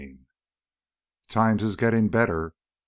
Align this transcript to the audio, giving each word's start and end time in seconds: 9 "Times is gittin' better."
9 0.01 0.25
"Times 1.29 1.61
is 1.61 1.75
gittin' 1.75 2.07
better." 2.09 2.55